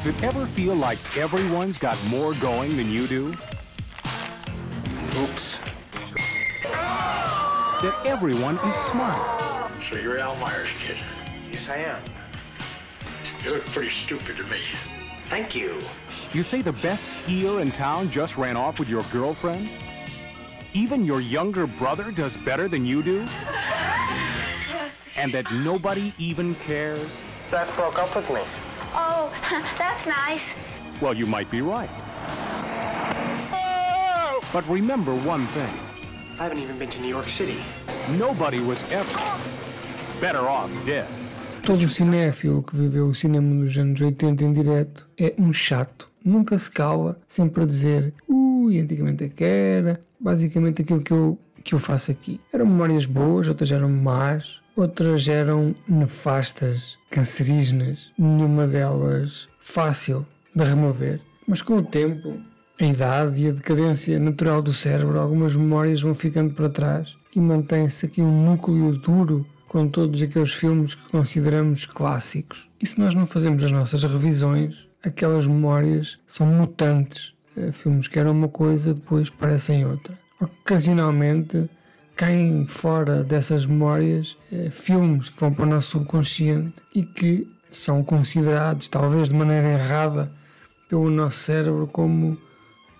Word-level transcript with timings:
feel 0.00 0.74
like 0.74 0.98
everyone's 1.16 1.78
got 1.78 2.02
more 2.04 2.34
going 2.34 2.76
than 2.76 2.90
you 2.90 3.06
do? 3.06 3.34
Oops. 5.16 5.58
That 7.82 7.94
everyone 8.04 8.56
is 8.58 8.74
smart. 8.90 9.72
So 9.90 9.98
you're 9.98 10.18
Al 10.18 10.34
Myers, 10.36 10.68
kid. 10.86 10.96
Yes, 11.52 11.68
I 11.68 11.76
am. 11.76 12.02
You 13.44 13.50
look 13.50 13.66
pretty 13.66 13.90
stupid 14.04 14.36
to 14.38 14.44
me. 14.44 14.60
Thank 15.28 15.54
you. 15.54 15.80
You 16.32 16.42
say 16.42 16.62
the 16.62 16.72
best 16.72 17.02
skier 17.18 17.60
in 17.60 17.70
town 17.70 18.10
just 18.10 18.36
ran 18.36 18.56
off 18.56 18.78
with 18.78 18.88
your 18.88 19.02
girlfriend? 19.12 19.68
Even 20.72 21.04
your 21.04 21.20
younger 21.20 21.66
brother 21.66 22.10
does 22.10 22.36
better 22.38 22.66
than 22.68 22.86
you 22.86 23.02
do? 23.02 23.26
And 25.16 25.32
that 25.32 25.52
nobody 25.52 26.12
even 26.18 26.54
cares? 26.54 27.08
Beth 27.50 27.74
broke 27.76 27.98
up 27.98 28.16
with 28.16 28.28
me. 28.30 28.42
Oh, 28.96 29.30
that's 29.78 30.06
nice. 30.06 30.40
Well, 31.00 31.14
you 31.14 31.26
might 31.26 31.50
be 31.50 31.60
right. 31.60 31.90
But 34.52 34.66
remember 34.68 35.14
one 35.14 35.46
thing. 35.48 35.74
I 36.38 36.44
haven't 36.44 36.58
even 36.58 36.78
been 36.78 36.90
to 36.90 36.98
New 36.98 37.08
York 37.08 37.28
City. 37.36 37.58
Nobody 38.18 38.60
was 38.60 38.78
ever 38.90 39.20
better 40.20 40.48
off 40.48 40.70
dead. 40.86 41.06
Todo 41.62 41.88
cinéfilo 41.88 42.62
que 42.62 42.76
viveu 42.76 43.08
o 43.08 43.14
cinema 43.14 43.46
nos 43.52 43.76
anos 43.76 44.00
80 44.00 44.44
em 44.44 44.52
direto 44.52 45.06
é 45.18 45.34
um 45.38 45.52
chato. 45.52 46.08
Nunca 46.24 46.56
se 46.56 46.70
cala, 46.70 47.18
sempre 47.28 47.64
a 47.64 47.66
dizer 47.66 48.14
ui, 48.28 48.80
antigamente 48.80 49.24
é 49.24 49.28
que 49.28 49.44
era. 49.44 50.00
Basicamente 50.18 50.82
aquilo 50.82 51.02
que 51.02 51.12
eu, 51.12 51.38
que 51.66 51.74
eu 51.74 51.78
faço 51.80 52.12
aqui. 52.12 52.40
Eram 52.52 52.64
memórias 52.64 53.06
boas, 53.06 53.48
outras 53.48 53.72
eram 53.72 53.90
más, 53.90 54.62
outras 54.76 55.26
eram 55.26 55.74
nefastas, 55.88 56.96
cancerígenas, 57.10 58.12
nenhuma 58.16 58.68
delas 58.68 59.48
fácil 59.60 60.24
de 60.54 60.62
remover. 60.62 61.20
Mas 61.46 61.62
com 61.62 61.78
o 61.78 61.82
tempo, 61.82 62.40
a 62.80 62.84
idade 62.84 63.42
e 63.42 63.48
a 63.48 63.52
decadência 63.52 64.18
natural 64.18 64.62
do 64.62 64.72
cérebro, 64.72 65.18
algumas 65.18 65.56
memórias 65.56 66.00
vão 66.00 66.14
ficando 66.14 66.54
para 66.54 66.68
trás 66.68 67.16
e 67.34 67.40
mantém-se 67.40 68.06
aqui 68.06 68.22
um 68.22 68.44
núcleo 68.44 68.96
duro 68.98 69.44
com 69.66 69.88
todos 69.88 70.22
aqueles 70.22 70.52
filmes 70.52 70.94
que 70.94 71.10
consideramos 71.10 71.84
clássicos. 71.84 72.70
E 72.80 72.86
se 72.86 73.00
nós 73.00 73.14
não 73.14 73.26
fazemos 73.26 73.64
as 73.64 73.72
nossas 73.72 74.04
revisões, 74.04 74.86
aquelas 75.02 75.46
memórias 75.46 76.18
são 76.26 76.46
mutantes. 76.46 77.34
Eh, 77.56 77.72
Filmes 77.72 78.06
que 78.06 78.18
eram 78.18 78.30
uma 78.30 78.48
coisa, 78.48 78.94
depois 78.94 79.28
parecem 79.28 79.84
outra. 79.84 80.16
Ocasionalmente 80.40 81.68
caem 82.14 82.66
fora 82.66 83.22
dessas 83.22 83.66
memórias 83.66 84.36
eh, 84.52 84.70
filmes 84.70 85.28
que 85.28 85.40
vão 85.40 85.52
para 85.52 85.64
o 85.64 85.68
nosso 85.68 85.92
subconsciente 85.92 86.82
e 86.94 87.02
que 87.02 87.46
são 87.70 88.02
considerados, 88.02 88.88
talvez 88.88 89.28
de 89.28 89.34
maneira 89.34 89.72
errada, 89.72 90.30
pelo 90.88 91.10
nosso 91.10 91.38
cérebro 91.38 91.86
como 91.86 92.38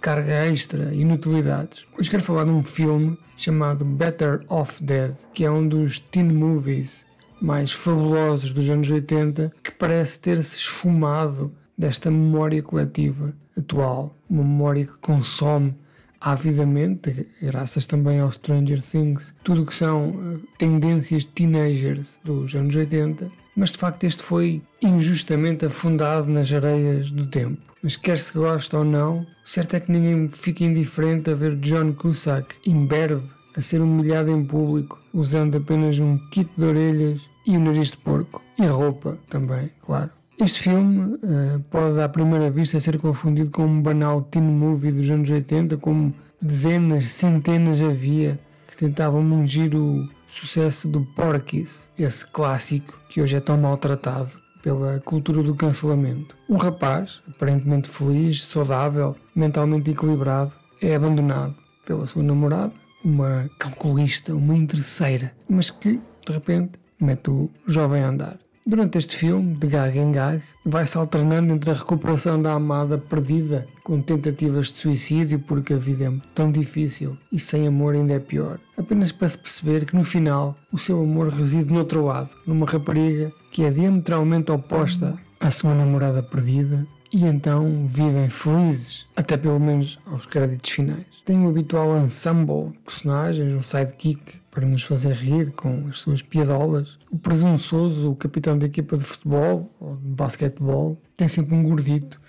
carga 0.00 0.46
extra, 0.46 0.94
inutilidades. 0.94 1.86
Hoje 1.98 2.10
quero 2.10 2.22
falar 2.22 2.44
de 2.44 2.50
um 2.50 2.62
filme 2.62 3.18
chamado 3.36 3.84
Better 3.84 4.44
Off 4.48 4.82
Dead, 4.82 5.14
que 5.32 5.44
é 5.44 5.50
um 5.50 5.66
dos 5.66 5.98
teen 5.98 6.32
movies 6.32 7.06
mais 7.40 7.72
fabulosos 7.72 8.52
dos 8.52 8.68
anos 8.68 8.90
80, 8.90 9.52
que 9.62 9.72
parece 9.72 10.18
ter-se 10.18 10.56
esfumado 10.56 11.52
desta 11.76 12.10
memória 12.10 12.62
coletiva 12.62 13.32
atual, 13.56 14.16
uma 14.28 14.42
memória 14.42 14.86
que 14.86 14.98
consome 15.00 15.74
avidamente, 16.22 17.26
graças 17.40 17.86
também 17.86 18.20
ao 18.20 18.30
Stranger 18.30 18.80
Things, 18.80 19.34
tudo 19.42 19.62
o 19.62 19.66
que 19.66 19.74
são 19.74 20.10
uh, 20.10 20.40
tendências 20.56 21.24
teenagers 21.24 22.18
dos 22.24 22.54
anos 22.54 22.74
80, 22.74 23.30
mas 23.56 23.70
de 23.70 23.78
facto 23.78 24.04
este 24.04 24.22
foi 24.22 24.62
injustamente 24.82 25.66
afundado 25.66 26.28
nas 26.28 26.52
areias 26.52 27.10
do 27.10 27.26
tempo. 27.26 27.60
Mas 27.82 27.96
quer 27.96 28.16
se 28.16 28.32
goste 28.38 28.74
ou 28.76 28.84
não, 28.84 29.20
o 29.20 29.26
certo 29.44 29.74
é 29.74 29.80
que 29.80 29.90
ninguém 29.90 30.28
fica 30.28 30.64
indiferente 30.64 31.30
a 31.30 31.34
ver 31.34 31.56
John 31.56 31.92
Cusack 31.92 32.54
imberbe 32.64 33.28
a 33.56 33.60
ser 33.60 33.80
humilhado 33.80 34.30
em 34.30 34.44
público, 34.44 35.00
usando 35.12 35.56
apenas 35.56 35.98
um 35.98 36.16
kit 36.30 36.48
de 36.56 36.64
orelhas 36.64 37.20
e 37.46 37.56
um 37.56 37.64
nariz 37.64 37.90
de 37.90 37.98
porco. 37.98 38.42
E 38.58 38.66
roupa 38.66 39.18
também, 39.28 39.70
claro. 39.80 40.10
Este 40.40 40.62
filme 40.62 41.14
uh, 41.14 41.60
pode 41.70 42.00
à 42.00 42.08
primeira 42.08 42.50
vista 42.50 42.80
ser 42.80 42.98
confundido 42.98 43.50
com 43.50 43.64
um 43.64 43.82
banal 43.82 44.22
teen 44.22 44.42
movie 44.42 44.90
dos 44.90 45.08
anos 45.10 45.30
80, 45.30 45.76
como 45.76 46.14
dezenas, 46.40 47.04
centenas 47.06 47.80
havia 47.80 48.40
que 48.66 48.76
tentavam 48.76 49.22
mungir 49.22 49.74
o 49.76 50.08
sucesso 50.26 50.88
do 50.88 51.04
Porky's, 51.14 51.90
esse 51.98 52.26
clássico 52.26 52.98
que 53.08 53.20
hoje 53.20 53.36
é 53.36 53.40
tão 53.40 53.58
maltratado 53.58 54.30
pela 54.62 54.98
cultura 55.00 55.42
do 55.42 55.54
cancelamento. 55.54 56.36
Um 56.48 56.56
rapaz, 56.56 57.20
aparentemente 57.28 57.90
feliz, 57.90 58.42
saudável, 58.44 59.14
mentalmente 59.34 59.90
equilibrado, 59.90 60.52
é 60.80 60.94
abandonado 60.94 61.54
pela 61.84 62.06
sua 62.06 62.22
namorada, 62.22 62.72
uma 63.04 63.50
calculista, 63.58 64.34
uma 64.34 64.56
interesseira, 64.56 65.34
mas 65.48 65.70
que, 65.70 66.00
de 66.26 66.32
repente, 66.32 66.72
mete 66.98 67.30
o 67.30 67.50
jovem 67.66 68.02
a 68.02 68.08
andar. 68.08 68.38
Durante 68.64 68.96
este 68.96 69.16
filme, 69.16 69.56
de 69.56 69.66
gag 69.66 69.98
em 69.98 70.12
gag, 70.12 70.40
vai-se 70.64 70.96
alternando 70.96 71.52
entre 71.52 71.72
a 71.72 71.74
recuperação 71.74 72.40
da 72.40 72.52
amada 72.52 72.96
perdida 72.96 73.66
com 73.82 74.00
tentativas 74.00 74.68
de 74.68 74.78
suicídio 74.78 75.40
porque 75.40 75.74
a 75.74 75.78
vida 75.78 76.04
é 76.04 76.12
tão 76.32 76.52
difícil 76.52 77.18
e 77.32 77.40
sem 77.40 77.66
amor 77.66 77.94
ainda 77.94 78.14
é 78.14 78.20
pior. 78.20 78.60
Apenas 78.76 79.10
para 79.10 79.28
se 79.28 79.38
perceber 79.38 79.84
que 79.84 79.96
no 79.96 80.04
final 80.04 80.56
o 80.70 80.78
seu 80.78 81.02
amor 81.02 81.30
reside 81.30 81.72
no 81.72 81.80
outro 81.80 82.04
lado, 82.04 82.30
numa 82.46 82.64
rapariga 82.64 83.32
que 83.50 83.64
é 83.64 83.70
diametralmente 83.70 84.52
oposta 84.52 85.18
à 85.40 85.50
sua 85.50 85.74
namorada 85.74 86.22
perdida 86.22 86.86
e 87.12 87.26
então 87.26 87.84
vivem 87.88 88.28
felizes, 88.28 89.08
até 89.16 89.36
pelo 89.36 89.58
menos 89.58 89.98
aos 90.06 90.24
créditos 90.24 90.70
finais. 90.70 91.04
Tem 91.24 91.44
o 91.44 91.48
habitual 91.48 91.98
ensemble 91.98 92.70
de 92.70 92.78
personagens, 92.78 93.54
um 93.54 93.60
sidekick 93.60 94.40
para 94.52 94.66
nos 94.66 94.84
fazer 94.84 95.14
rir 95.14 95.50
com 95.52 95.86
as 95.88 95.98
suas 95.98 96.20
piadolas. 96.20 96.98
O 97.10 97.18
presunçoso, 97.18 98.10
o 98.10 98.14
capitão 98.14 98.56
da 98.56 98.66
equipa 98.66 98.98
de 98.98 99.02
futebol 99.02 99.74
ou 99.80 99.96
de 99.96 100.08
basquetebol, 100.08 101.00
tem 101.16 101.26
sempre 101.26 101.54
um 101.54 101.62
gordito 101.62 102.20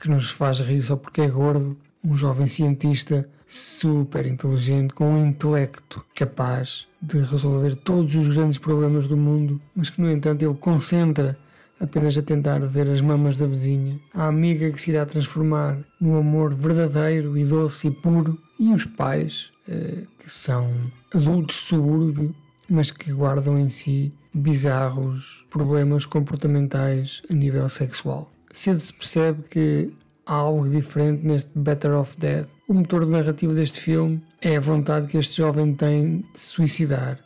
que 0.00 0.08
nos 0.08 0.30
faz 0.30 0.60
rir 0.60 0.80
só 0.80 0.96
porque 0.96 1.20
é 1.20 1.28
gordo. 1.28 1.76
Um 2.02 2.16
jovem 2.16 2.46
cientista 2.46 3.28
super 3.46 4.26
inteligente, 4.26 4.94
com 4.94 5.12
um 5.12 5.26
intelecto 5.26 6.04
capaz 6.14 6.86
de 7.02 7.18
resolver 7.18 7.74
todos 7.74 8.14
os 8.14 8.28
grandes 8.28 8.58
problemas 8.58 9.06
do 9.06 9.16
mundo, 9.16 9.60
mas 9.74 9.90
que 9.90 10.00
no 10.00 10.10
entanto 10.10 10.42
ele 10.42 10.54
concentra 10.54 11.36
apenas 11.78 12.16
a 12.16 12.22
tentar 12.22 12.60
ver 12.60 12.88
as 12.88 13.00
mamas 13.00 13.36
da 13.36 13.46
vizinha, 13.46 13.98
a 14.14 14.26
amiga 14.26 14.70
que 14.70 14.80
se 14.80 14.90
irá 14.90 15.04
transformar 15.04 15.78
num 16.00 16.16
amor 16.16 16.54
verdadeiro 16.54 17.36
e 17.36 17.44
doce 17.44 17.88
e 17.88 17.90
puro, 17.90 18.40
e 18.58 18.72
os 18.72 18.86
pais, 18.86 19.50
que 19.66 20.30
são 20.30 20.70
adultos 21.14 21.56
de 21.56 21.62
subúrbio, 21.62 22.34
mas 22.68 22.90
que 22.90 23.12
guardam 23.12 23.58
em 23.58 23.68
si 23.68 24.12
bizarros 24.32 25.44
problemas 25.50 26.04
comportamentais 26.04 27.22
a 27.30 27.34
nível 27.34 27.68
sexual. 27.68 28.30
Cedo 28.50 28.80
se 28.80 28.92
percebe 28.92 29.42
que 29.50 29.92
há 30.26 30.34
algo 30.34 30.68
diferente 30.68 31.24
neste 31.26 31.50
Better 31.54 31.92
Off 31.92 32.18
Dead. 32.18 32.46
O 32.68 32.74
motor 32.74 33.06
narrativo 33.06 33.54
deste 33.54 33.80
filme 33.80 34.22
é 34.40 34.56
a 34.56 34.60
vontade 34.60 35.06
que 35.06 35.16
este 35.16 35.36
jovem 35.36 35.74
tem 35.74 36.24
de 36.32 36.40
se 36.40 36.46
suicidar. 36.46 37.18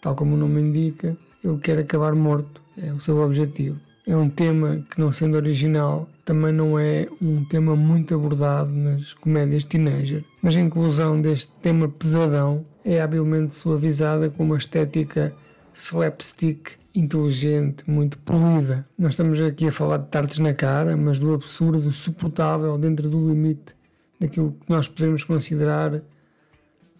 Tal 0.00 0.14
como 0.14 0.34
o 0.34 0.38
nome 0.38 0.60
indica, 0.60 1.16
ele 1.42 1.58
quer 1.58 1.78
acabar 1.78 2.14
morto, 2.14 2.60
é 2.76 2.92
o 2.92 3.00
seu 3.00 3.18
objetivo. 3.20 3.78
É 4.06 4.16
um 4.16 4.28
tema 4.28 4.84
que, 4.90 5.00
não 5.00 5.12
sendo 5.12 5.36
original, 5.36 6.08
também 6.24 6.52
não 6.52 6.78
é 6.78 7.06
um 7.20 7.44
tema 7.44 7.74
muito 7.74 8.14
abordado 8.14 8.70
nas 8.70 9.12
comédias 9.14 9.64
teenager, 9.64 10.24
mas 10.40 10.56
a 10.56 10.60
inclusão 10.60 11.20
deste 11.20 11.52
tema 11.60 11.88
pesadão 11.88 12.64
é 12.84 13.00
habilmente 13.00 13.54
suavizada 13.54 14.30
com 14.30 14.44
uma 14.44 14.56
estética 14.56 15.34
slapstick 15.74 16.72
inteligente, 16.94 17.88
muito 17.90 18.18
polida. 18.18 18.84
Nós 18.98 19.12
estamos 19.12 19.40
aqui 19.40 19.68
a 19.68 19.72
falar 19.72 19.98
de 19.98 20.08
tartes 20.08 20.38
na 20.38 20.52
cara, 20.52 20.96
mas 20.96 21.18
do 21.18 21.34
absurdo 21.34 21.90
suportável 21.90 22.76
dentro 22.78 23.08
do 23.08 23.28
limite 23.28 23.74
daquilo 24.20 24.52
que 24.52 24.70
nós 24.70 24.88
podemos 24.88 25.24
considerar 25.24 26.02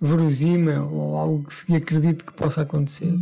verosímil 0.01 0.91
ou 0.91 1.17
algo 1.17 1.45
que 1.45 1.55
se 1.55 1.75
acredite 1.77 2.25
que 2.25 2.33
possa 2.33 2.63
acontecer. 2.63 3.15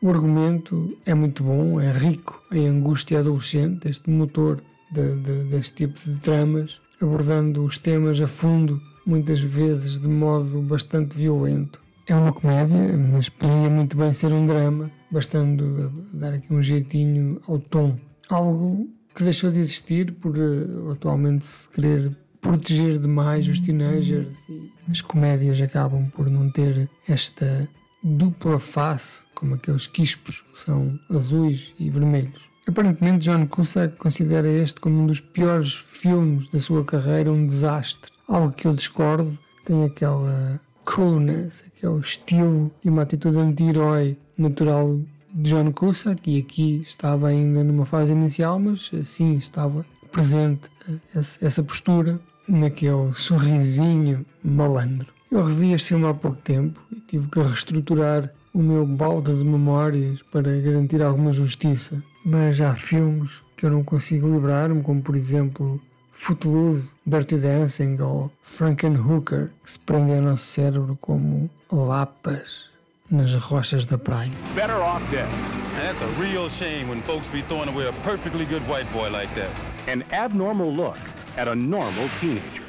O 0.00 0.08
argumento 0.08 0.96
é 1.04 1.12
muito 1.12 1.42
bom, 1.42 1.80
é 1.80 1.92
rico 1.92 2.42
em 2.52 2.68
angústia 2.68 3.18
adolescente, 3.18 3.88
este 3.88 4.08
motor 4.08 4.62
de, 4.94 5.16
de, 5.16 5.44
deste 5.44 5.86
tipo 5.86 5.98
de 5.98 6.16
tramas, 6.20 6.80
abordando 7.00 7.64
os 7.64 7.76
temas 7.78 8.20
a 8.20 8.26
fundo, 8.26 8.80
muitas 9.04 9.40
vezes 9.40 9.98
de 9.98 10.08
modo 10.08 10.62
bastante 10.62 11.16
violento. 11.16 11.80
É 12.06 12.14
uma 12.14 12.32
comédia, 12.32 12.96
mas 12.96 13.28
podia 13.28 13.70
muito 13.70 13.96
bem 13.96 14.12
ser 14.12 14.32
um 14.32 14.44
drama, 14.44 14.90
bastando 15.10 15.90
dar 16.12 16.34
aqui 16.34 16.52
um 16.52 16.62
jeitinho 16.62 17.40
ao 17.48 17.58
tom. 17.58 17.98
Algo 18.28 18.88
que 19.14 19.24
deixou 19.24 19.50
de 19.50 19.58
existir 19.60 20.12
por 20.12 20.36
uh, 20.36 20.92
atualmente 20.92 21.46
se 21.46 21.70
querer 21.70 22.14
proteger 22.40 22.98
demais 22.98 23.48
os 23.48 23.60
teenagers 23.60 24.28
e 24.48 24.70
as 24.90 25.00
comédias 25.00 25.62
acabam 25.62 26.10
por 26.10 26.28
não 26.28 26.50
ter 26.50 26.90
esta 27.08 27.66
dupla 28.02 28.58
face, 28.58 29.24
como 29.34 29.54
aqueles 29.54 29.86
quispos 29.86 30.42
que 30.42 30.60
são 30.60 30.98
azuis 31.08 31.72
e 31.78 31.88
vermelhos. 31.88 32.53
Aparentemente, 32.66 33.24
John 33.24 33.46
Cusack 33.46 33.96
considera 33.96 34.48
este 34.48 34.80
como 34.80 35.02
um 35.02 35.06
dos 35.06 35.20
piores 35.20 35.74
filmes 35.74 36.48
da 36.48 36.58
sua 36.58 36.84
carreira, 36.84 37.30
um 37.30 37.46
desastre. 37.46 38.10
Algo 38.26 38.52
que 38.52 38.66
eu 38.66 38.74
discordo, 38.74 39.38
tem 39.64 39.84
aquela 39.84 40.60
coolness, 40.84 41.64
aquele 41.66 41.98
estilo 42.00 42.70
e 42.82 42.88
uma 42.88 43.02
atitude 43.02 43.38
anti-herói 43.38 44.16
natural 44.38 44.98
de 45.32 45.50
John 45.50 45.72
Cusack, 45.72 46.30
e 46.30 46.38
aqui 46.38 46.82
estava 46.86 47.28
ainda 47.28 47.62
numa 47.64 47.84
fase 47.84 48.12
inicial, 48.12 48.58
mas 48.58 48.90
sim 49.04 49.36
estava 49.36 49.84
presente 50.10 50.70
essa 51.14 51.62
postura 51.62 52.20
naquele 52.48 53.12
sorrisinho 53.12 54.24
malandro. 54.42 55.12
Eu 55.30 55.44
revi 55.46 55.72
este 55.72 55.88
filme 55.88 56.06
há 56.06 56.14
pouco 56.14 56.36
tempo 56.38 56.80
e 56.92 57.00
tive 57.00 57.28
que 57.28 57.40
reestruturar 57.40 58.32
o 58.54 58.62
meu 58.62 58.86
balde 58.86 59.36
de 59.36 59.44
memórias 59.44 60.22
para 60.22 60.56
garantir 60.60 61.02
alguma 61.02 61.32
justiça, 61.32 62.00
mas 62.24 62.60
há 62.60 62.74
filmes 62.76 63.42
que 63.56 63.66
eu 63.66 63.70
não 63.70 63.82
consigo 63.82 64.32
livrar-me, 64.32 64.80
como 64.80 65.02
por 65.02 65.16
exemplo 65.16 65.80
Footloose, 66.12 66.94
Dirty 67.04 67.36
Dancing 67.36 68.00
ou 68.00 68.30
Frankenhooker, 68.42 69.50
que 69.62 69.70
se 69.72 69.78
prendem 69.80 70.18
ao 70.18 70.22
nosso 70.22 70.44
cérebro 70.44 70.96
como 71.00 71.50
lapas 71.70 72.70
nas 73.10 73.34
rochas 73.34 73.84
da 73.86 73.98
praia. 73.98 74.30
Better 74.54 74.76
off 74.76 75.04
dead. 75.10 75.28
And 75.74 75.82
that's 75.82 76.00
a 76.00 76.20
real 76.20 76.48
shame 76.48 76.88
when 76.88 77.02
folks 77.02 77.28
be 77.28 77.42
throwing 77.48 77.68
away 77.68 77.88
a 77.88 77.92
perfectly 78.04 78.46
good 78.46 78.62
white 78.68 78.90
boy 78.92 79.10
like 79.10 79.34
that. 79.34 79.50
An 79.88 80.04
abnormal 80.12 80.72
look 80.72 80.98
at 81.36 81.48
a 81.48 81.54
normal 81.54 82.08
teenager. 82.20 82.62